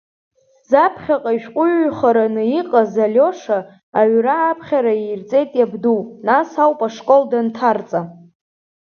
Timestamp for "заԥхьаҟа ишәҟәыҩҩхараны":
0.69-2.43